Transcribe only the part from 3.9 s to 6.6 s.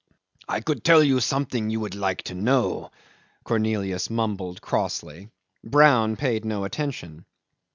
mumbled crossly. Brown paid